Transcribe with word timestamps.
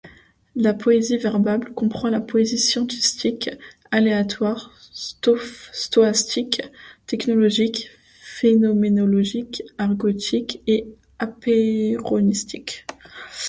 La 0.55 0.73
poésie 0.73 1.17
verbale 1.19 1.73
comprend 1.75 2.09
la 2.09 2.21
poésie 2.21 2.57
scientistique, 2.57 3.51
aléatoire, 3.91 4.71
stohastique, 4.93 6.63
technologique, 7.05 7.87
phénoménologique, 8.23 9.61
argotique 9.77 10.63
et 10.65 10.87
apeyronistique. 11.19 12.87